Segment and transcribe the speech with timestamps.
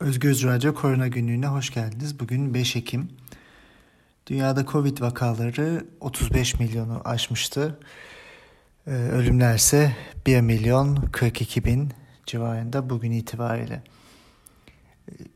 [0.00, 2.20] Özgür Radyo Korona Günlüğü'ne hoş geldiniz.
[2.20, 3.08] Bugün 5 Ekim.
[4.26, 7.78] Dünyada Covid vakaları 35 milyonu aşmıştı.
[8.86, 9.96] Ee, ölümler ise
[10.26, 11.92] 1 milyon 42 bin
[12.26, 13.82] civarında bugün itibariyle.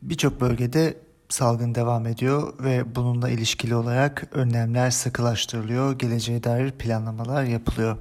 [0.03, 0.97] Birçok bölgede
[1.29, 7.97] salgın devam ediyor ve bununla ilişkili olarak önlemler sıkılaştırılıyor, geleceğe dair planlamalar yapılıyor.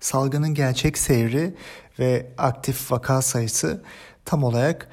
[0.00, 1.54] Salgının gerçek seyri
[1.98, 3.82] ve aktif vaka sayısı
[4.24, 4.88] tam olarak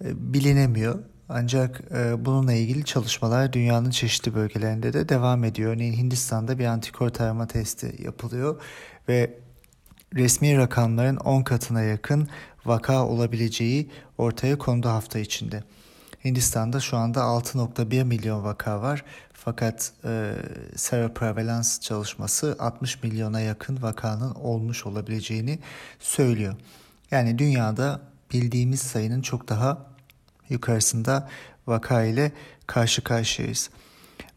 [0.00, 0.98] bilinemiyor.
[1.28, 5.72] Ancak e, bununla ilgili çalışmalar dünyanın çeşitli bölgelerinde de devam ediyor.
[5.72, 8.62] Örneğin Hindistan'da bir antikor tarama testi yapılıyor
[9.08, 9.38] ve
[10.14, 12.28] resmi rakamların 10 katına yakın
[12.64, 15.64] vaka olabileceği ortaya kondu hafta içinde.
[16.24, 20.32] Hindistan'da şu anda 6.1 milyon vaka var fakat e,
[20.76, 25.58] seroprevalans çalışması 60 milyona yakın vakanın olmuş olabileceğini
[25.98, 26.54] söylüyor.
[27.10, 28.00] Yani dünyada
[28.32, 29.86] bildiğimiz sayının çok daha
[30.48, 31.28] yukarısında
[31.66, 32.32] vaka ile
[32.66, 33.70] karşı karşıyayız.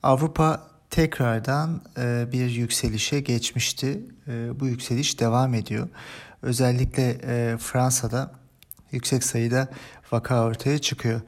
[0.04, 4.00] Avrupa tekrardan e, bir yükselişe geçmişti.
[4.28, 5.88] E, bu yükseliş devam ediyor.
[6.42, 8.32] Özellikle e, Fransa'da
[8.92, 9.68] yüksek sayıda
[10.12, 11.22] vaka ortaya çıkıyor.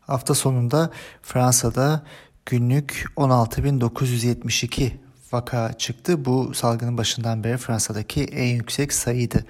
[0.00, 0.90] Hafta sonunda
[1.22, 2.02] Fransa'da
[2.46, 4.90] günlük 16.972
[5.32, 6.24] vaka çıktı.
[6.24, 9.44] Bu salgının başından beri Fransa'daki en yüksek sayıydı.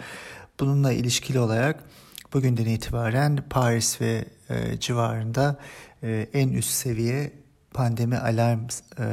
[0.61, 1.85] Bununla ilişkili olarak
[2.35, 5.57] bugünden itibaren Paris ve e, civarında
[6.03, 7.33] e, en üst seviye
[7.75, 8.67] pandemi alarm
[8.99, 9.07] e,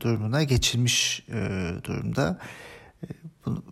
[0.00, 2.38] durumuna geçilmiş e, durumda.
[3.02, 3.06] E,
[3.46, 3.62] bu,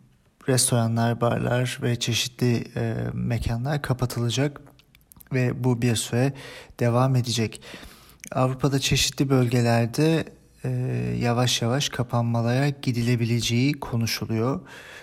[0.48, 4.60] restoranlar, barlar ve çeşitli e, mekanlar kapatılacak
[5.32, 6.32] ve bu bir süre
[6.80, 7.62] devam edecek.
[8.32, 10.24] Avrupa'da çeşitli bölgelerde
[10.66, 10.70] e,
[11.20, 14.60] yavaş yavaş kapanmalara gidilebileceği konuşuluyor.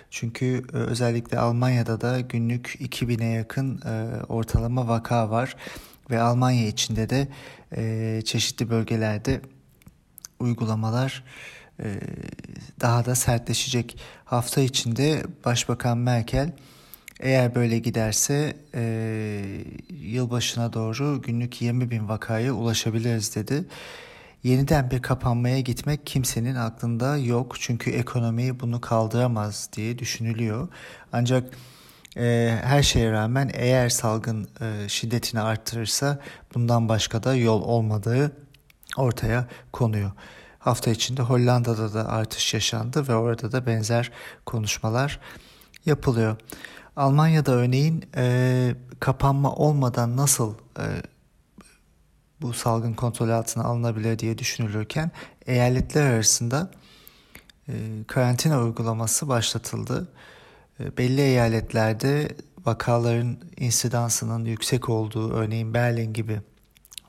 [0.09, 5.55] Çünkü e, özellikle Almanya'da da günlük 2000'e yakın e, ortalama vaka var
[6.09, 7.27] ve Almanya içinde de
[7.77, 9.41] e, çeşitli bölgelerde
[10.39, 11.23] uygulamalar
[11.79, 11.99] e,
[12.81, 13.97] daha da sertleşecek.
[14.25, 16.51] Hafta içinde Başbakan Merkel
[17.19, 18.83] eğer böyle giderse e,
[19.89, 23.65] yılbaşına doğru günlük 20 bin vakaya ulaşabiliriz dedi.
[24.43, 30.67] Yeniden bir kapanmaya gitmek kimsenin aklında yok çünkü ekonomi bunu kaldıramaz diye düşünülüyor.
[31.13, 31.53] Ancak
[32.17, 36.19] e, her şeye rağmen eğer salgın e, şiddetini arttırırsa
[36.55, 38.31] bundan başka da yol olmadığı
[38.97, 40.11] ortaya konuyor.
[40.59, 44.11] Hafta içinde Hollanda'da da artış yaşandı ve orada da benzer
[44.45, 45.19] konuşmalar
[45.85, 46.37] yapılıyor.
[46.95, 50.83] Almanya'da örneğin e, kapanma olmadan nasıl e,
[52.43, 55.11] bu salgın kontrol altına alınabilir diye düşünülürken
[55.47, 56.71] eyaletler arasında
[57.67, 57.73] e,
[58.07, 60.07] karantina uygulaması başlatıldı.
[60.79, 66.41] E, belli eyaletlerde vakaların insidansının yüksek olduğu örneğin Berlin gibi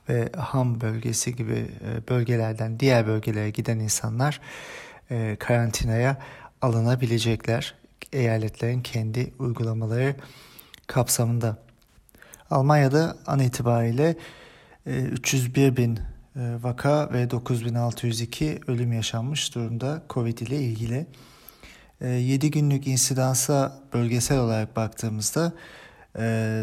[0.08, 4.40] ve Ham bölgesi gibi e, bölgelerden diğer bölgelere giden insanlar
[5.10, 6.16] e, karantinaya
[6.62, 7.74] alınabilecekler
[8.12, 10.16] eyaletlerin kendi uygulamaları
[10.86, 11.58] kapsamında.
[12.50, 14.16] Almanya'da an itibariyle
[14.86, 16.00] 301 e, bin e,
[16.62, 21.06] vaka ve 9602 ölüm yaşanmış durumda Covid ile ilgili.
[22.00, 25.52] 7 e, günlük insidansa bölgesel olarak baktığımızda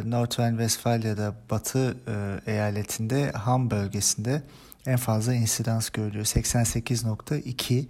[0.06, 1.98] North Rhine-Westfalia'da batı
[2.46, 4.42] eyaletinde Ham bölgesinde
[4.86, 6.26] en fazla insidans görülüyor.
[6.26, 7.86] 88.2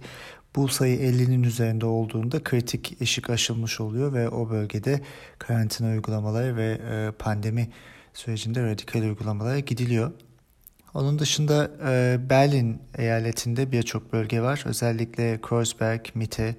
[0.56, 5.00] bu sayı 50'nin üzerinde olduğunda kritik eşik aşılmış oluyor ve o bölgede
[5.38, 7.68] karantina uygulamaları ve e, pandemi
[8.14, 10.12] sürecinde radikal uygulamalara gidiliyor.
[10.94, 14.62] Onun dışında e, Berlin eyaletinde birçok bölge var.
[14.66, 16.56] Özellikle Kreuzberg, Mitte,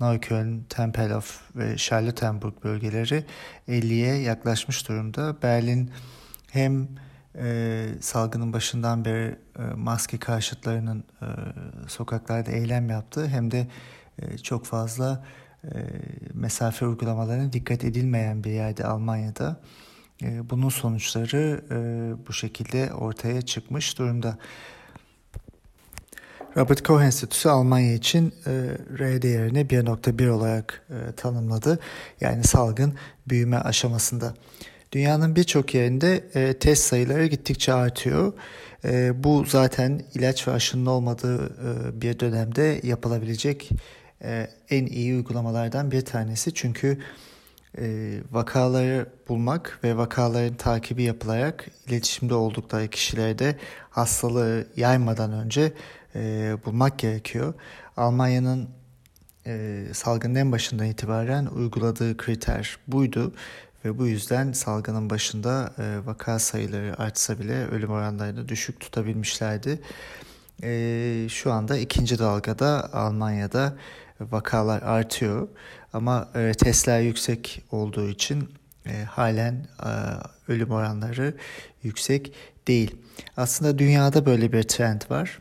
[0.00, 3.24] Neukölln, Tempelhof ve Charlottenburg bölgeleri
[3.68, 5.36] 50'ye yaklaşmış durumda.
[5.42, 5.90] Berlin
[6.50, 6.88] hem
[7.38, 11.26] e, salgının başından beri e, maske karşıtlarının e,
[11.88, 13.66] sokaklarda eylem yaptığı hem de
[14.18, 15.24] e, çok fazla
[15.64, 15.68] e,
[16.34, 19.60] mesafe uygulamalarına dikkat edilmeyen bir yerde Almanya'da.
[20.22, 21.76] E, bunun sonuçları e,
[22.28, 24.38] bu şekilde ortaya çıkmış durumda.
[26.56, 28.50] Robert Koch Enstitüsü Almanya için e,
[28.98, 31.78] R değerini 1.1 olarak e, tanımladı.
[32.20, 32.94] Yani salgın
[33.28, 34.34] büyüme aşamasında.
[34.92, 36.28] Dünyanın birçok yerinde
[36.58, 38.32] test sayıları gittikçe artıyor.
[39.14, 41.50] Bu zaten ilaç ve aşının olmadığı
[42.00, 43.70] bir dönemde yapılabilecek
[44.70, 46.54] en iyi uygulamalardan bir tanesi.
[46.54, 46.98] Çünkü
[48.30, 53.56] vakaları bulmak ve vakaların takibi yapılarak iletişimde oldukları kişilerde
[53.90, 55.72] hastalığı yaymadan önce
[56.14, 57.54] e, bulmak gerekiyor.
[57.96, 58.68] Almanya'nın
[59.46, 63.34] e, salgının en başından itibaren uyguladığı kriter buydu
[63.84, 69.80] ve bu yüzden salgının başında e, vaka sayıları artsa bile ölüm oranlarını düşük tutabilmişlerdi.
[71.28, 73.76] Şu anda ikinci dalgada Almanya'da
[74.20, 75.48] vakalar artıyor
[75.92, 78.48] ama e, testler yüksek olduğu için
[78.86, 79.90] e, halen e,
[80.52, 81.34] ölüm oranları
[81.82, 82.32] yüksek
[82.68, 82.96] değil.
[83.36, 85.38] Aslında dünyada böyle bir trend var.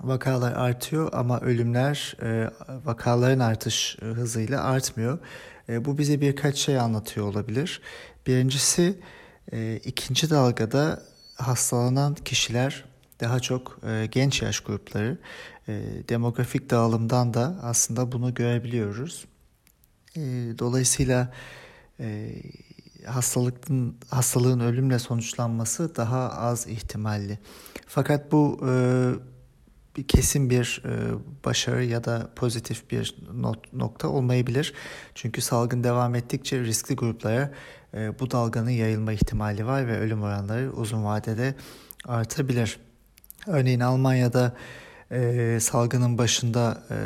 [0.00, 2.50] Vakalar artıyor ama ölümler e,
[2.84, 5.18] vakaların artış hızıyla artmıyor.
[5.68, 7.80] E, bu bize birkaç şey anlatıyor olabilir.
[8.26, 8.98] Birincisi
[9.52, 11.02] e, ikinci dalgada
[11.34, 12.84] hastalanan kişiler
[13.20, 15.18] daha çok e, genç yaş grupları.
[15.68, 15.72] E,
[16.08, 19.26] demografik dağılımdan da aslında bunu görebiliyoruz.
[20.16, 20.20] E,
[20.58, 21.32] dolayısıyla
[22.00, 22.32] e,
[24.10, 27.38] hastalığın ölümle sonuçlanması daha az ihtimalli.
[27.86, 30.90] Fakat bu e, kesin bir e,
[31.44, 34.74] başarı ya da pozitif bir not, nokta olmayabilir.
[35.14, 37.52] Çünkü salgın devam ettikçe riskli gruplara
[37.94, 41.54] e, bu dalganın yayılma ihtimali var ve ölüm oranları uzun vadede
[42.04, 42.78] artabilir.
[43.46, 44.56] Örneğin Almanya'da
[45.10, 46.96] e, salgının başında e,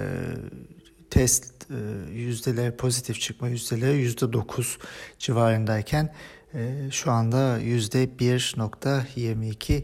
[1.10, 1.74] test e,
[2.12, 4.78] yüzdeleri pozitif çıkma yüzdeleri yüzde dokuz
[5.18, 6.14] civarındayken
[6.54, 9.82] e, şu anda yüzde 1.22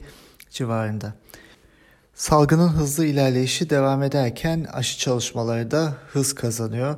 [0.51, 1.15] civarında.
[2.15, 6.97] Salgının hızlı ilerleyişi devam ederken aşı çalışmaları da hız kazanıyor.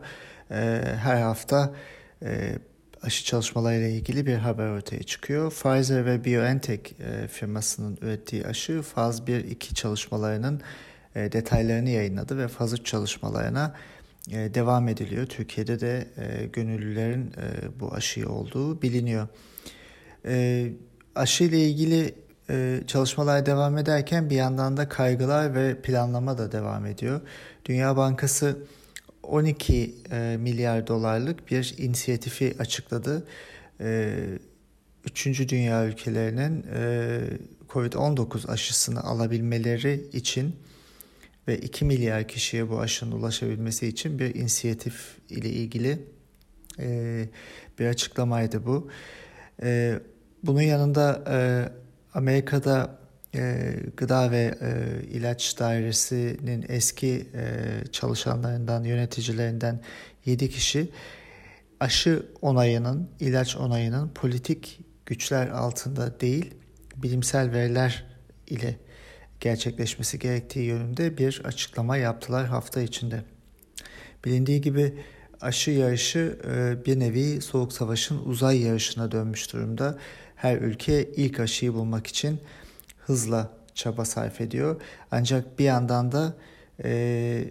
[0.50, 1.75] E, her hafta
[2.23, 2.59] e,
[3.03, 5.50] aşı çalışmalarıyla ilgili bir haber ortaya çıkıyor.
[5.50, 10.61] Pfizer ve BioNTech e, firmasının ürettiği aşı faz 1-2 çalışmalarının
[11.19, 13.75] e, detaylarını yayınladı ve faz 3 çalışmalarına
[14.31, 15.26] e, devam ediliyor.
[15.26, 17.32] Türkiye'de de e, gönüllülerin
[17.81, 19.29] bu aşıyı olduğu biliniyor.
[21.15, 22.15] Aşı ile ilgili
[22.50, 27.20] e, çalışmalar devam ederken bir yandan da kaygılar ve planlama da devam ediyor.
[27.65, 28.59] Dünya Bankası
[29.23, 33.26] 12 e, milyar dolarlık bir inisiyatifi açıkladı.
[35.05, 37.20] Üçüncü dünya ülkelerinin e,
[37.69, 40.56] COVID-19 aşısını alabilmeleri için
[41.48, 46.06] ve 2 milyar kişiye bu aşının ulaşabilmesi için bir inisiyatif ile ilgili
[46.78, 47.28] e,
[47.78, 48.88] bir açıklamaydı bu.
[49.62, 49.98] E,
[50.42, 51.38] bunun yanında e,
[52.14, 52.98] Amerika'da
[53.34, 59.80] e, Gıda ve e, İlaç Dairesi'nin eski e, çalışanlarından, yöneticilerinden
[60.24, 60.90] 7 kişi
[61.80, 66.54] aşı onayının, ilaç onayının politik güçler altında değil,
[66.96, 68.06] bilimsel veriler
[68.46, 68.76] ile
[69.40, 73.23] gerçekleşmesi gerektiği yönünde bir açıklama yaptılar hafta içinde.
[74.25, 74.94] Bilindiği gibi
[75.40, 79.99] aşı yarışı e, bir nevi soğuk savaşın uzay yarışına dönmüş durumda.
[80.37, 82.40] Her ülke ilk aşıyı bulmak için
[82.99, 84.81] hızla çaba sarf ediyor.
[85.11, 86.37] Ancak bir yandan da
[86.84, 87.50] e,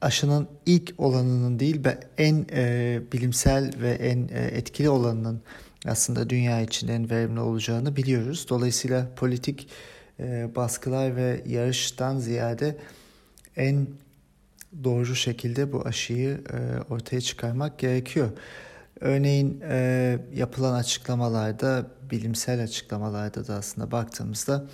[0.00, 1.84] aşının ilk olanının değil
[2.18, 5.42] en e, bilimsel ve en e, etkili olanının
[5.86, 8.46] aslında dünya için en verimli olacağını biliyoruz.
[8.48, 9.68] Dolayısıyla politik
[10.20, 12.76] e, baskılar ve yarıştan ziyade
[13.56, 13.86] en
[14.84, 18.30] doğru şekilde bu aşıyı e, ortaya çıkarmak gerekiyor.
[19.00, 24.66] Örneğin e, yapılan açıklamalarda, bilimsel açıklamalarda da aslında baktığımızda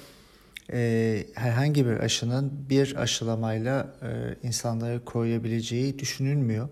[0.72, 6.68] e, herhangi bir aşının bir aşılamayla e, insanları koruyabileceği düşünülmüyor.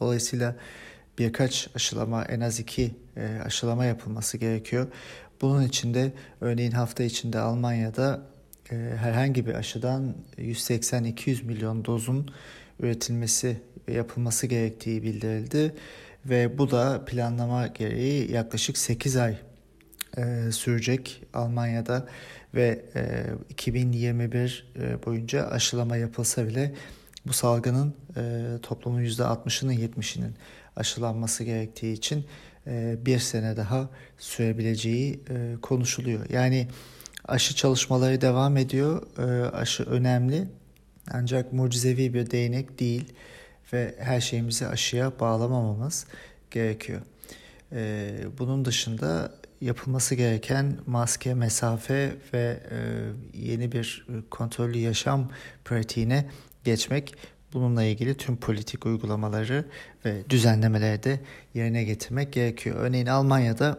[0.00, 0.56] Dolayısıyla
[1.20, 4.86] birkaç aşılama, en az iki e, aşılama yapılması gerekiyor.
[5.40, 8.22] Bunun için de örneğin hafta içinde Almanya'da
[8.70, 12.30] e, herhangi bir aşıdan 180-200 milyon dozun
[12.80, 15.74] üretilmesi yapılması gerektiği bildirildi
[16.26, 19.36] ve bu da planlama gereği yaklaşık 8 ay
[20.16, 22.06] e, sürecek Almanya'da
[22.54, 26.74] ve e, 2021 e, boyunca aşılama yapılsa bile
[27.26, 28.22] bu salgının e,
[28.62, 30.34] toplumun %60'ının 70'inin
[30.80, 32.26] aşılanması gerektiği için
[32.66, 36.30] e, bir sene daha sürebileceği e, konuşuluyor.
[36.30, 36.68] Yani
[37.24, 39.02] aşı çalışmaları devam ediyor.
[39.18, 40.48] E, aşı önemli
[41.10, 43.12] ancak mucizevi bir değnek değil
[43.72, 46.06] ve her şeyimizi aşıya bağlamamamız
[46.50, 47.00] gerekiyor.
[48.38, 52.60] Bunun dışında yapılması gereken maske, mesafe ve
[53.34, 55.30] yeni bir kontrollü yaşam
[55.64, 56.30] pratiğine
[56.64, 57.14] geçmek
[57.52, 59.64] Bununla ilgili tüm politik uygulamaları
[60.04, 61.20] ve düzenlemeleri de
[61.54, 62.76] yerine getirmek gerekiyor.
[62.78, 63.78] Örneğin Almanya'da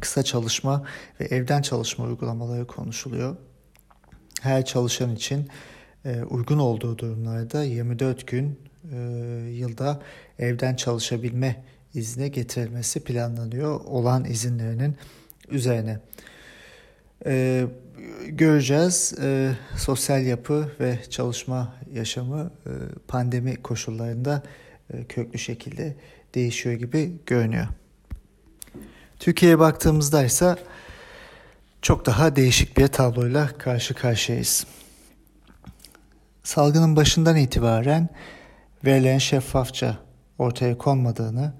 [0.00, 0.84] kısa çalışma
[1.20, 3.36] ve evden çalışma uygulamaları konuşuluyor.
[4.42, 5.48] Her çalışan için
[6.04, 8.58] e, uygun olduğu durumlarda 24 gün
[8.92, 8.96] e,
[9.50, 10.02] yılda
[10.38, 14.96] evden çalışabilme izne getirilmesi planlanıyor olan izinlerinin
[15.48, 16.00] üzerine.
[17.26, 17.66] E,
[18.28, 19.14] göreceğiz.
[19.22, 22.70] E, sosyal yapı ve çalışma yaşamı e,
[23.08, 24.42] pandemi koşullarında
[24.92, 25.96] e, köklü şekilde
[26.34, 27.66] değişiyor gibi görünüyor.
[29.18, 30.56] Türkiye'ye baktığımızda ise
[31.82, 34.66] çok daha değişik bir tabloyla karşı karşıyayız.
[36.42, 38.08] Salgının başından itibaren
[38.84, 39.98] verilerin şeffafça
[40.38, 41.52] ortaya konmadığını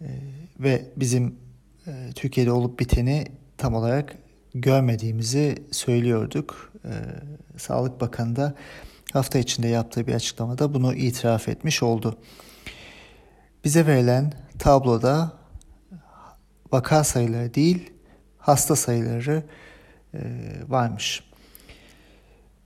[0.00, 0.08] e,
[0.60, 1.34] ve bizim
[1.86, 3.26] e, Türkiye'de olup biteni
[3.58, 4.16] tam olarak
[4.54, 6.72] görmediğimizi söylüyorduk.
[6.84, 6.92] E,
[7.58, 8.54] Sağlık Bakanı da
[9.12, 12.18] hafta içinde yaptığı bir açıklamada bunu itiraf etmiş oldu.
[13.64, 15.32] Bize verilen tabloda
[16.72, 17.92] vaka sayıları değil
[18.38, 19.42] hasta sayıları
[20.14, 20.20] e,
[20.68, 21.24] varmış.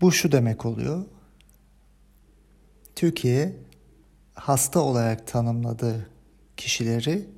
[0.01, 1.05] Bu şu demek oluyor.
[2.97, 3.57] Türkiye
[4.35, 6.09] hasta olarak tanımladığı
[6.57, 7.29] kişileri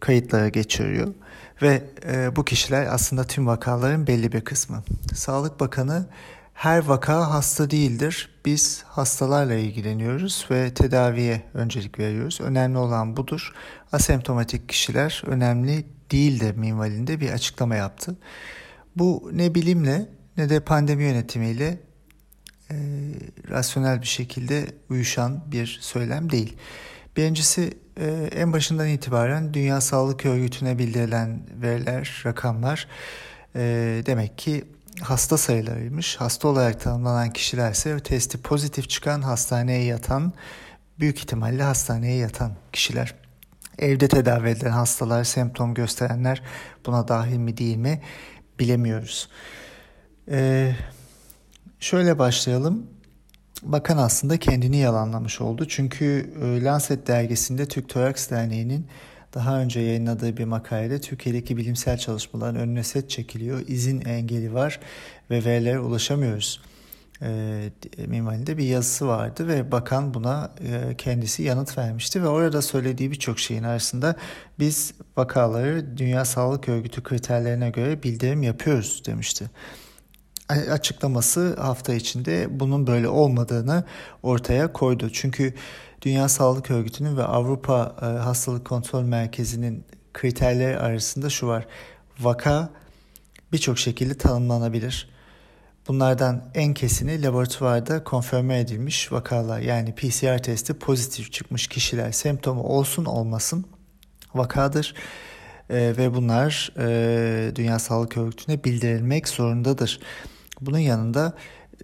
[0.00, 1.14] kayıtlara geçiriyor
[1.62, 4.82] ve e, bu kişiler aslında tüm vakaların belli bir kısmı.
[5.14, 6.06] Sağlık Bakanı
[6.54, 8.30] her vaka hasta değildir.
[8.44, 12.40] Biz hastalarla ilgileniyoruz ve tedaviye öncelik veriyoruz.
[12.40, 13.52] Önemli olan budur.
[13.92, 18.16] Asemptomatik kişiler önemli değildir minvalinde bir açıklama yaptı.
[18.96, 21.78] Bu ne bilimle ne de pandemi yönetimiyle
[22.70, 22.76] e,
[23.48, 26.56] rasyonel bir şekilde uyuşan bir söylem değil.
[27.16, 32.88] Birincisi e, en başından itibaren Dünya Sağlık Örgütü'ne bildirilen veriler, rakamlar
[33.56, 33.60] e,
[34.06, 34.64] demek ki
[35.00, 36.16] hasta sayılarıymış.
[36.16, 40.32] Hasta olarak tanımlanan kişilerse testi pozitif çıkan hastaneye yatan
[40.98, 43.14] büyük ihtimalle hastaneye yatan kişiler.
[43.78, 46.42] Evde tedavi edilen hastalar, semptom gösterenler
[46.86, 48.02] buna dahil mi değil mi
[48.58, 49.28] bilemiyoruz.
[50.30, 50.72] Ee,
[51.80, 52.93] şöyle başlayalım.
[53.64, 55.68] Bakan aslında kendini yalanlamış oldu.
[55.68, 58.86] Çünkü e, Lancet dergisinde Türk Toraks Derneği'nin
[59.34, 63.60] daha önce yayınladığı bir makalede Türkiye'deki bilimsel çalışmaların önüne set çekiliyor.
[63.68, 64.80] İzin engeli var
[65.30, 66.60] ve verilere ulaşamıyoruz.
[67.22, 67.70] E,
[68.06, 73.38] minvalinde bir yazısı vardı ve bakan buna e, kendisi yanıt vermişti ve orada söylediği birçok
[73.38, 74.16] şeyin arasında
[74.58, 79.50] biz vakaları Dünya Sağlık Örgütü kriterlerine göre bildirim yapıyoruz demişti
[80.48, 83.84] açıklaması hafta içinde bunun böyle olmadığını
[84.22, 85.10] ortaya koydu.
[85.12, 85.54] Çünkü
[86.02, 91.66] Dünya Sağlık Örgütü'nün ve Avrupa e, Hastalık Kontrol Merkezi'nin kriterleri arasında şu var.
[92.20, 92.70] Vaka
[93.52, 95.08] birçok şekilde tanımlanabilir.
[95.88, 103.04] Bunlardan en kesini laboratuvarda konfirme edilmiş vakalar yani PCR testi pozitif çıkmış kişiler semptomu olsun
[103.04, 103.66] olmasın
[104.34, 104.94] vakadır
[105.70, 110.00] e, ve bunlar e, Dünya Sağlık Örgütü'ne bildirilmek zorundadır.
[110.60, 111.32] Bunun yanında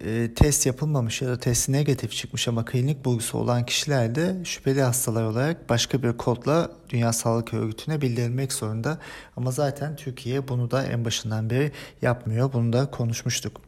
[0.05, 4.81] e, test yapılmamış ya da testi negatif çıkmış ama klinik bulgusu olan kişiler de şüpheli
[4.81, 8.97] hastalar olarak başka bir kodla Dünya Sağlık Örgütü'ne bildirilmek zorunda.
[9.37, 12.53] Ama zaten Türkiye bunu da en başından beri yapmıyor.
[12.53, 13.61] Bunu da konuşmuştuk.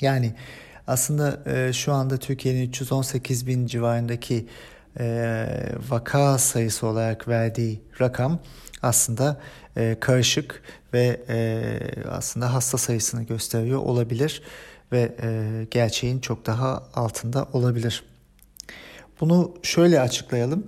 [0.00, 0.34] Yani
[0.86, 4.46] aslında e, şu anda Türkiye'nin 318 bin civarındaki
[5.00, 5.46] e,
[5.88, 8.38] vaka sayısı olarak verdiği rakam
[8.82, 9.40] aslında
[9.76, 11.78] e, karışık ve e,
[12.10, 14.42] aslında hasta sayısını gösteriyor olabilir
[14.92, 18.04] ve e, gerçeğin çok daha altında olabilir.
[19.20, 20.66] Bunu şöyle açıklayalım.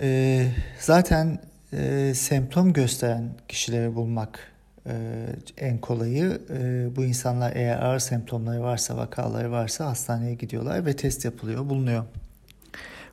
[0.00, 0.46] E,
[0.80, 1.38] zaten
[1.72, 4.52] e, semptom gösteren kişileri bulmak
[4.86, 6.40] e, en kolayı.
[6.50, 12.04] E, bu insanlar eğer ağır semptomları varsa, vakaları varsa hastaneye gidiyorlar ve test yapılıyor, bulunuyor.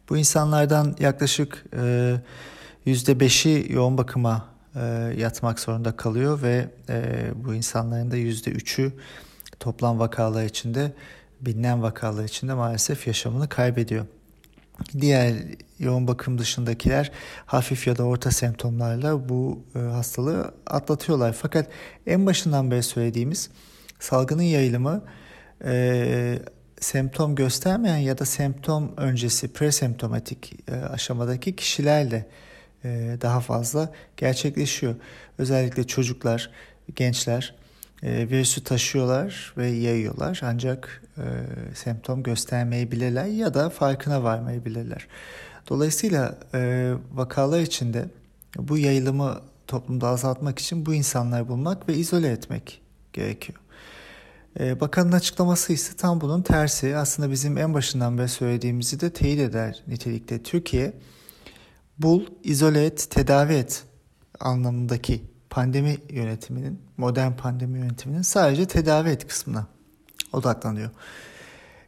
[0.09, 2.15] Bu insanlardan yaklaşık e,
[2.87, 4.48] %5'i yoğun bakıma
[5.17, 8.91] yatmak zorunda kalıyor ve e, bu insanların da %3'ü
[9.59, 10.91] toplam vakalar içinde
[11.41, 14.05] bilinen vakalar içinde maalesef yaşamını kaybediyor.
[14.99, 15.35] Diğer
[15.79, 17.11] yoğun bakım dışındakiler
[17.45, 21.33] hafif ya da orta semptomlarla bu e, hastalığı atlatıyorlar.
[21.33, 21.67] Fakat
[22.07, 23.49] en başından beri söylediğimiz
[23.99, 25.03] salgının yayılımı
[25.65, 26.39] e,
[26.79, 32.48] semptom göstermeyen ya da semptom öncesi presemptomatik e, aşamadaki kişilerle e,
[33.21, 34.95] daha fazla gerçekleşiyor.
[35.37, 36.51] Özellikle çocuklar,
[36.95, 37.55] gençler
[38.03, 41.25] e, virüsü taşıyorlar ve yayıyorlar ancak e,
[41.75, 45.07] semptom göstermeyebilirler ya da farkına varmayabilirler.
[45.69, 48.05] Dolayısıyla e, vakalar içinde
[48.57, 52.81] bu yayılımı toplumda azaltmak için bu insanları bulmak ve izole etmek
[53.13, 53.59] gerekiyor.
[54.59, 56.95] E, bakanın açıklaması ise tam bunun tersi.
[56.95, 60.43] Aslında bizim en başından beri söylediğimizi de teyit eder nitelikte.
[60.43, 60.93] Türkiye
[61.99, 63.83] bul, izole et, tedavi et
[64.39, 69.67] anlamındaki pandemi yönetiminin, modern pandemi yönetiminin sadece tedavi et kısmına
[70.33, 70.89] odaklanıyor.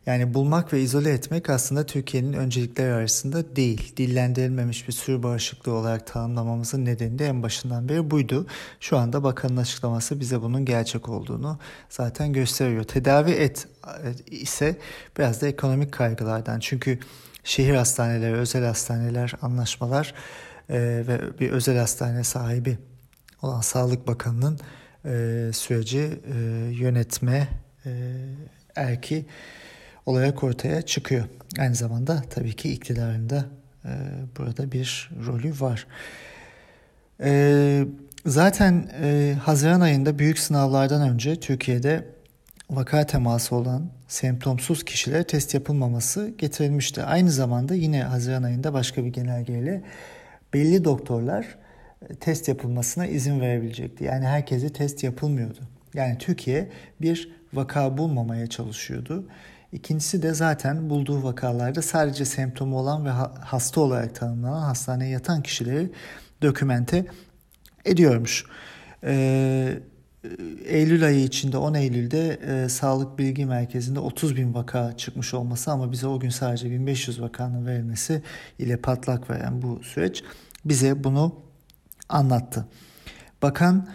[0.06, 3.94] Yani bulmak ve izole etmek aslında Türkiye'nin öncelikleri arasında değil.
[3.98, 8.48] Dillendirilmemiş bir sürü bağışıklığı olarak tanımlamamızın nedeni de en başından beri buydu.
[8.80, 12.84] Şu anda bakanın açıklaması bize bunun gerçek olduğunu zaten gösteriyor.
[12.84, 13.68] Tedavi et
[14.28, 14.78] ise
[15.18, 16.60] biraz da ekonomik kaygılardan.
[16.60, 17.00] Çünkü
[17.44, 20.14] şehir hastaneleri, özel hastaneler, anlaşmalar
[20.70, 22.78] e, ve bir özel hastane sahibi
[23.42, 24.60] olan Sağlık Bakanı'nın
[25.06, 26.38] e, süreci e,
[26.72, 27.48] yönetme
[27.86, 27.92] e,
[28.76, 29.26] erki
[30.06, 31.26] olarak ortaya çıkıyor.
[31.60, 33.46] Aynı zamanda tabii ki iktidarın da
[33.86, 33.92] e,
[34.38, 35.88] burada bir rolü var.
[37.24, 37.86] E,
[38.26, 42.06] zaten e, Haziran ayında büyük sınavlardan önce Türkiye'de
[42.72, 47.04] vaka teması olan semptomsuz kişilere test yapılmaması getirilmişti.
[47.04, 49.84] Aynı zamanda yine Haziran ayında başka bir genelgeyle
[50.54, 51.58] belli doktorlar
[52.10, 54.04] e, test yapılmasına izin verebilecekti.
[54.04, 55.60] Yani herkese test yapılmıyordu.
[55.94, 56.70] Yani Türkiye
[57.02, 59.28] bir vaka bulmamaya çalışıyordu.
[59.72, 63.10] İkincisi de zaten bulduğu vakalarda sadece semptomu olan ve
[63.40, 65.92] hasta olarak tanımlanan hastaneye yatan kişileri
[66.42, 67.06] dokümente
[67.86, 68.46] ediyormuş.
[69.04, 69.80] Ee,
[70.66, 75.92] Eylül ayı içinde 10 Eylül'de e, Sağlık Bilgi Merkezi'nde 30 bin vaka çıkmış olması ama
[75.92, 78.22] bize o gün sadece 1500 vakanın verilmesi
[78.60, 80.24] ile patlak veren bu süreç
[80.66, 81.36] bize bunu
[82.10, 82.68] anlattı.
[83.42, 83.90] Bakan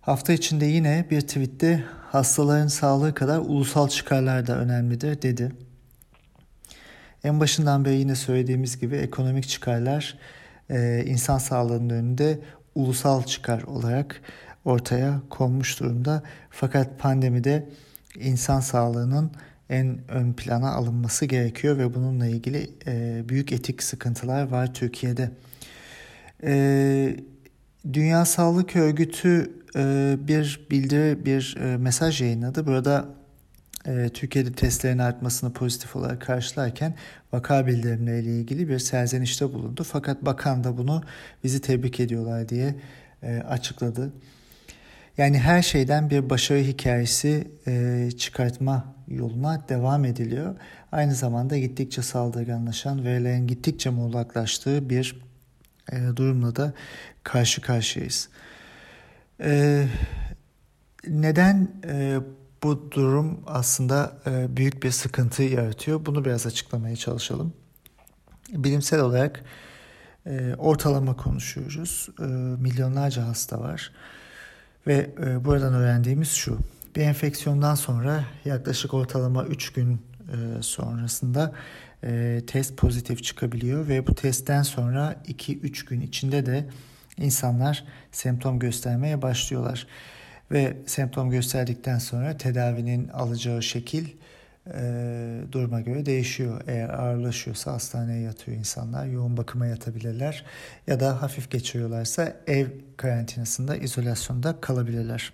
[0.00, 5.52] hafta içinde yine bir tweette hastaların sağlığı kadar ulusal çıkarlar da önemlidir dedi.
[7.24, 10.18] En başından beri yine söylediğimiz gibi ekonomik çıkarlar
[10.70, 12.40] e, insan sağlığının önünde
[12.74, 14.20] ulusal çıkar olarak
[14.64, 16.22] ortaya konmuş durumda.
[16.50, 17.68] Fakat pandemide
[18.14, 19.30] insan sağlığının
[19.70, 25.30] en ön plana alınması gerekiyor ve bununla ilgili e, büyük etik sıkıntılar var Türkiye'de.
[26.42, 27.16] E,
[27.92, 32.66] Dünya Sağlık Örgütü e, bir bildiri, bir e, mesaj yayınladı.
[32.66, 33.08] Burada
[33.86, 36.94] e, Türkiye'de testlerin artmasını pozitif olarak karşılarken
[37.32, 39.84] vaka bildirimleriyle ilgili bir serzenişte bulundu.
[39.84, 41.02] Fakat bakan da bunu
[41.44, 42.74] bizi tebrik ediyorlar diye
[43.22, 44.12] e, açıkladı.
[45.18, 50.56] Yani her şeyden bir başarı hikayesi e, çıkartma yoluna devam ediliyor.
[50.92, 55.20] Aynı zamanda gittikçe saldırganlaşan, verilerin gittikçe muğlaklaştığı bir
[55.92, 56.72] e, durumla da
[57.22, 58.28] karşı karşıyayız.
[59.40, 59.84] E,
[61.08, 62.18] neden e,
[62.62, 66.06] bu durum aslında e, büyük bir sıkıntı yaratıyor?
[66.06, 67.52] Bunu biraz açıklamaya çalışalım.
[68.52, 69.44] Bilimsel olarak
[70.26, 72.08] e, ortalama konuşuyoruz.
[72.20, 72.24] E,
[72.62, 73.92] milyonlarca hasta var.
[74.86, 76.58] Ve e, buradan öğrendiğimiz şu.
[76.96, 81.52] Bir enfeksiyondan sonra yaklaşık ortalama 3 gün e, sonrasında
[82.04, 86.68] e, test pozitif çıkabiliyor ve bu testten sonra 2-3 gün içinde de
[87.16, 89.86] insanlar semptom göstermeye başlıyorlar.
[90.50, 94.06] Ve semptom gösterdikten sonra tedavinin alacağı şekil
[94.74, 96.60] e, duruma göre değişiyor.
[96.66, 100.44] Eğer ağırlaşıyorsa hastaneye yatıyor insanlar, yoğun bakıma yatabilirler
[100.86, 105.32] ya da hafif geçiriyorlarsa ev karantinasında, izolasyonda kalabilirler.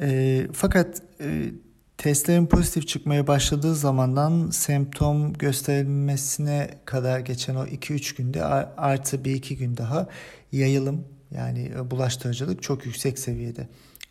[0.00, 1.50] E, fakat e,
[1.98, 9.56] testlerin pozitif çıkmaya başladığı zamandan semptom gösterilmesine kadar geçen o 2-3 günde artı bir iki
[9.56, 10.08] gün daha
[10.52, 13.68] yayılım yani bulaştırıcılık çok yüksek seviyede.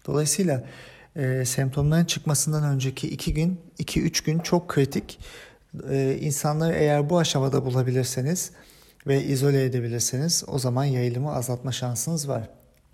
[0.07, 0.63] Dolayısıyla
[1.15, 5.19] e, semptomların çıkmasından önceki 2 gün, 2-3 gün çok kritik.
[5.89, 8.51] E, insanları eğer bu aşamada bulabilirseniz
[9.07, 12.49] ve izole edebilirseniz o zaman yayılımı azaltma şansınız var.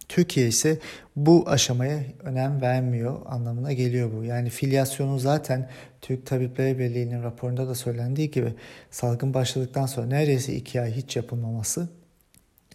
[0.10, 0.80] Türkiye ise
[1.16, 4.24] bu aşamaya önem vermiyor anlamına geliyor bu.
[4.24, 5.70] Yani filyasyonu zaten
[6.02, 8.54] Türk Tabipleri Birliği'nin raporunda da söylendiği gibi
[8.92, 11.90] salgın başladıktan sonra neredeyse iki ay hiç yapılmaması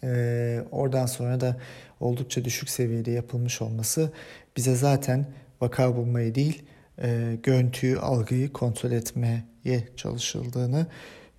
[0.03, 1.57] e, oradan sonra da
[1.99, 4.11] oldukça düşük seviyede yapılmış olması
[4.57, 5.25] bize zaten
[5.61, 6.63] vaka bulmayı değil
[7.01, 9.43] e, görüntüyü, algıyı kontrol etmeye
[9.95, 10.87] çalışıldığını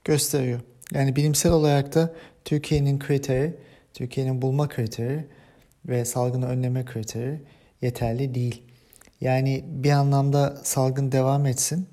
[0.05, 0.61] gösteriyor.
[0.93, 3.55] Yani bilimsel olarak da Türkiye'nin kriteri,
[3.95, 5.25] Türkiye'nin bulma kriteri
[5.87, 7.41] ve salgını önleme kriteri
[7.83, 8.63] yeterli değil.
[9.21, 11.87] Yani bir anlamda salgın devam etsin.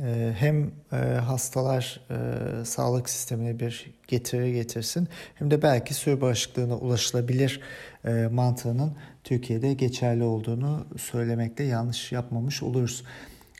[0.00, 6.76] Ee, hem e, hastalar e, sağlık sistemine bir getiri getirsin hem de belki sürü bağışıklığına
[6.76, 7.60] ulaşılabilir
[8.04, 8.92] e, mantığının
[9.24, 13.04] Türkiye'de geçerli olduğunu söylemekte yanlış yapmamış oluruz.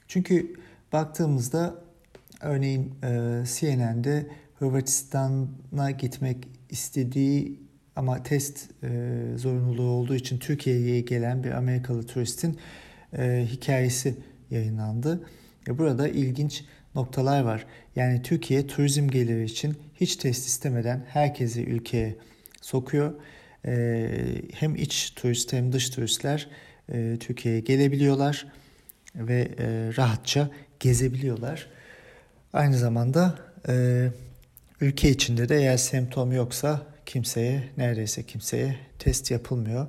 [0.08, 0.56] Çünkü
[0.92, 1.74] baktığımızda
[2.40, 2.94] örneğin
[3.44, 4.26] CNN'de
[4.58, 7.60] Hırvatistan'a gitmek istediği
[7.96, 8.70] ama test
[9.36, 12.58] zorunluluğu olduğu için Türkiye'ye gelen bir Amerikalı turistin
[13.46, 14.16] hikayesi
[14.50, 15.20] yayınlandı.
[15.68, 17.66] E, burada ilginç noktalar var.
[17.96, 22.16] Yani Türkiye turizm geliri için hiç test istemeden herkesi ülkeye
[22.60, 23.12] sokuyor.
[23.66, 24.08] E,
[24.54, 26.48] hem iç turist hem dış turistler
[26.92, 28.46] e, Türkiye'ye gelebiliyorlar
[29.14, 29.48] ve
[29.96, 31.66] rahatça gezebiliyorlar.
[32.52, 33.38] Aynı zamanda
[34.80, 39.86] ülke içinde de eğer semptom yoksa kimseye neredeyse kimseye test yapılmıyor.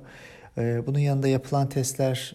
[0.56, 2.34] Bunun yanında yapılan testler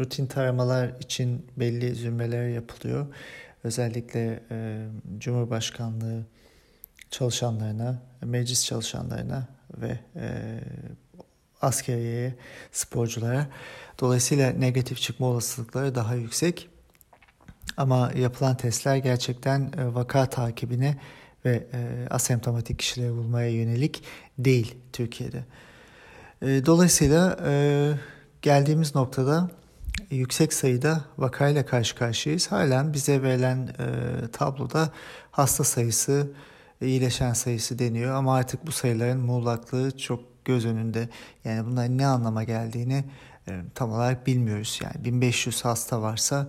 [0.00, 3.06] rutin taramalar için belli zümreler yapılıyor.
[3.64, 4.86] Özellikle e,
[5.18, 6.22] Cumhurbaşkanlığı
[7.10, 10.60] çalışanlarına, meclis çalışanlarına ve e,
[11.60, 12.34] askeriyeye,
[12.72, 13.46] sporculara.
[14.00, 16.68] Dolayısıyla negatif çıkma olasılıkları daha yüksek.
[17.76, 20.96] Ama yapılan testler gerçekten e, vaka takibine
[21.44, 24.02] ve e, asemptomatik kişileri bulmaya yönelik
[24.38, 25.44] değil Türkiye'de.
[26.42, 27.36] E, dolayısıyla
[28.42, 29.50] geldiğimiz noktada
[30.10, 32.52] yüksek sayıda vakayla karşı karşıyayız.
[32.52, 34.90] Halen bize verilen e, tabloda
[35.30, 36.32] hasta sayısı,
[36.80, 41.08] iyileşen sayısı deniyor ama artık bu sayıların muğlaklığı çok göz önünde.
[41.44, 43.04] Yani bunların ne anlama geldiğini
[43.48, 44.80] e, tam olarak bilmiyoruz.
[44.82, 46.48] Yani 1500 hasta varsa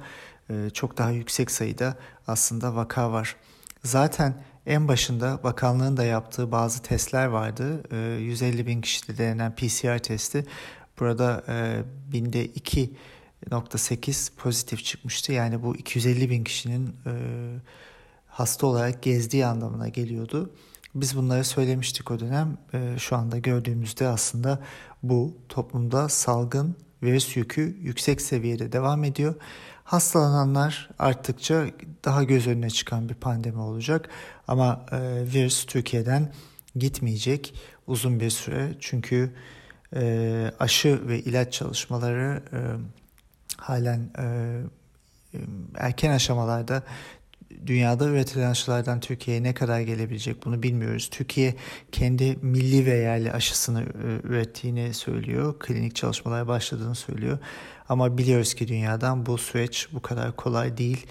[0.49, 1.95] e, çok daha yüksek sayıda
[2.27, 3.35] aslında vaka var.
[3.83, 4.33] Zaten
[4.65, 7.83] en başında bakanlığın da yaptığı bazı testler vardı.
[8.19, 10.45] 150 e, bin kişide denenen PCR testi.
[10.99, 11.83] Burada e,
[12.13, 12.47] binde
[13.49, 15.33] 2.8 pozitif çıkmıştı.
[15.33, 16.95] Yani bu 250 bin kişinin
[18.27, 20.51] hasta olarak gezdiği anlamına geliyordu.
[20.95, 22.57] Biz bunları söylemiştik o dönem.
[22.97, 24.59] Şu anda gördüğümüzde aslında
[25.03, 29.35] bu toplumda salgın virüs yükü yüksek seviyede devam ediyor.
[29.83, 31.65] Hastalananlar arttıkça
[32.05, 34.09] daha göz önüne çıkan bir pandemi olacak.
[34.47, 34.97] Ama e,
[35.33, 36.33] virüs Türkiye'den
[36.75, 37.53] gitmeyecek
[37.87, 38.73] uzun bir süre.
[38.79, 39.33] Çünkü
[39.95, 42.59] e, aşı ve ilaç çalışmaları e,
[43.61, 44.25] halen e,
[45.33, 45.39] e
[45.77, 46.83] erken aşamalarda
[47.65, 51.09] dünyada üretilen aşılardan Türkiye'ye ne kadar gelebilecek bunu bilmiyoruz.
[51.11, 51.55] Türkiye
[51.91, 55.59] kendi milli ve yerli aşısını e, ürettiğini söylüyor.
[55.59, 57.39] Klinik çalışmalar başladığını söylüyor.
[57.89, 61.05] Ama biliyoruz ki dünyadan bu süreç bu kadar kolay değil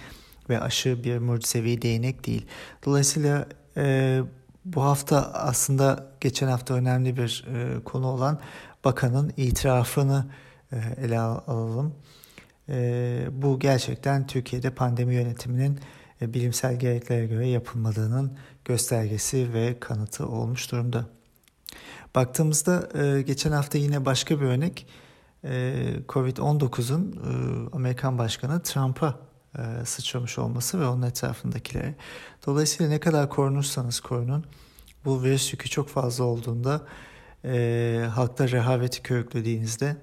[0.48, 2.46] ve aşı bir mucizevi değnek değil.
[2.86, 4.20] Dolayısıyla e,
[4.64, 8.40] bu hafta aslında geçen hafta önemli bir e, konu olan
[8.84, 10.26] bakanın itirafını
[10.72, 11.94] e, ele alalım.
[12.68, 15.81] E, bu gerçekten Türkiye'de pandemi yönetiminin
[16.23, 18.33] e, bilimsel gereklere göre yapılmadığının
[18.64, 21.07] göstergesi ve kanıtı olmuş durumda.
[22.14, 24.87] Baktığımızda e, geçen hafta yine başka bir örnek
[25.44, 25.75] e,
[26.09, 27.20] Covid-19'un
[27.73, 29.18] Amerikan Başkanı Trump'a
[29.85, 31.94] sıçramış olması ve onun etrafındakilere.
[32.46, 34.44] Dolayısıyla ne kadar korunursanız korunun
[35.05, 36.87] bu virüs yükü çok fazla olduğunda
[38.14, 39.96] halkta rehaveti körüklediğinizde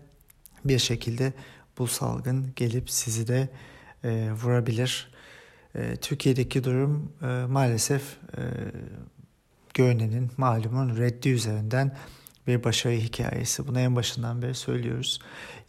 [0.65, 1.33] bir şekilde
[1.77, 3.49] bu salgın gelip sizi de
[4.03, 5.11] e, vurabilir.
[5.75, 8.41] E, Türkiye'deki durum e, maalesef e,
[9.73, 11.97] görünenin, malumun reddi üzerinden
[12.47, 13.67] bir başarı hikayesi.
[13.67, 15.19] Bunu en başından beri söylüyoruz.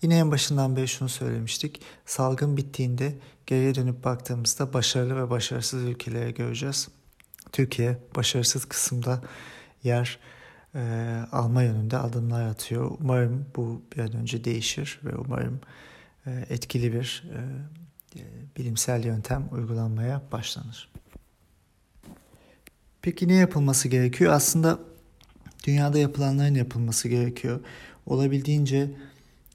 [0.03, 1.81] Yine en başından beri şunu söylemiştik.
[2.07, 3.15] Salgın bittiğinde
[3.47, 6.89] geriye dönüp baktığımızda başarılı ve başarısız ülkeleri göreceğiz.
[7.53, 9.23] Türkiye başarısız kısımda
[9.83, 10.19] yer
[10.75, 10.81] e,
[11.33, 12.91] alma yönünde adımlar atıyor.
[13.01, 15.61] Umarım bu bir an önce değişir ve umarım
[16.27, 17.39] etkili bir e,
[18.21, 18.23] e,
[18.57, 20.89] bilimsel yöntem uygulanmaya başlanır.
[23.03, 24.33] Peki ne yapılması gerekiyor?
[24.33, 24.79] Aslında
[25.65, 27.61] dünyada yapılanların yapılması gerekiyor.
[28.07, 28.91] Olabildiğince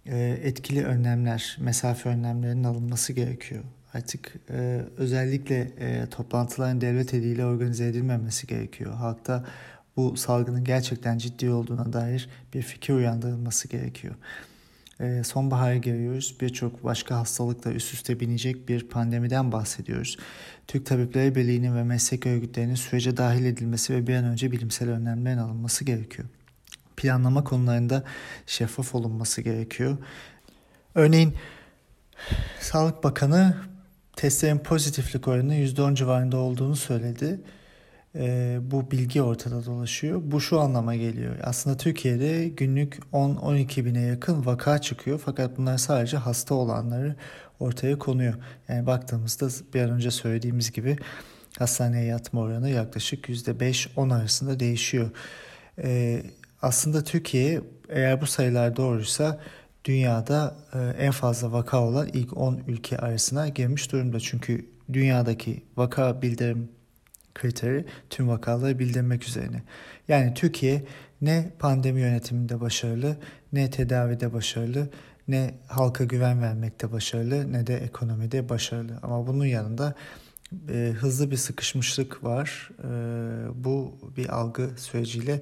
[0.05, 3.63] e, etkili önlemler, mesafe önlemlerinin alınması gerekiyor.
[3.93, 5.71] Artık e, özellikle
[6.09, 8.93] toplantıların devlet eliyle organize edilmemesi gerekiyor.
[8.93, 9.45] Halkta
[9.95, 14.15] bu salgının gerçekten ciddi olduğuna dair bir fikir uyandırılması gerekiyor.
[14.99, 16.35] Ee, sonbahara geliyoruz.
[16.41, 20.17] Birçok başka hastalıkla üst üste binecek bir pandemiden bahsediyoruz.
[20.67, 25.37] Türk Tabipleri Birliği'nin ve meslek örgütlerinin sürece dahil edilmesi ve bir an önce bilimsel önlemlerin
[25.37, 26.27] alınması gerekiyor.
[26.97, 28.03] Planlama konularında
[28.47, 29.97] şeffaf olunması gerekiyor.
[30.95, 31.33] Örneğin
[32.59, 33.57] Sağlık Bakanı
[34.15, 37.41] testlerin pozitiflik oranının %10 civarında olduğunu söyledi
[38.15, 40.21] e, bu bilgi ortada dolaşıyor.
[40.23, 41.35] Bu şu anlama geliyor.
[41.43, 45.21] Aslında Türkiye'de günlük 10-12 bine yakın vaka çıkıyor.
[45.25, 47.15] Fakat bunlar sadece hasta olanları
[47.59, 48.33] ortaya konuyor.
[48.69, 50.97] Yani baktığımızda bir an önce söylediğimiz gibi
[51.59, 55.11] hastaneye yatma oranı yaklaşık %5-10 arasında değişiyor.
[55.83, 56.23] E,
[56.61, 59.39] aslında Türkiye eğer bu sayılar doğruysa
[59.85, 64.19] dünyada e, en fazla vaka olan ilk 10 ülke arasına girmiş durumda.
[64.19, 66.69] Çünkü dünyadaki vaka bildirim
[67.35, 69.63] kriteri tüm vakaları bildirmek üzerine.
[70.07, 70.83] Yani Türkiye
[71.21, 73.17] ne pandemi yönetiminde başarılı,
[73.53, 74.89] ne tedavide başarılı,
[75.27, 78.99] ne halka güven vermekte başarılı, ne de ekonomide başarılı.
[79.03, 79.95] Ama bunun yanında
[80.69, 82.69] e, hızlı bir sıkışmışlık var.
[82.79, 82.89] E,
[83.63, 85.41] bu bir algı süreciyle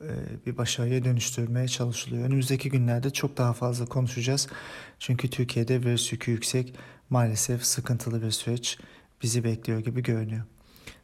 [0.00, 0.10] e,
[0.46, 2.24] bir başarıya dönüştürmeye çalışılıyor.
[2.24, 4.48] Önümüzdeki günlerde çok daha fazla konuşacağız.
[4.98, 6.74] Çünkü Türkiye'de virüs yükü yüksek,
[7.10, 8.78] maalesef sıkıntılı bir süreç
[9.22, 10.44] bizi bekliyor gibi görünüyor.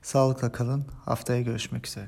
[0.06, 0.84] Sağlıkla kalın.
[1.04, 2.06] Haftaya görüşmek üzere.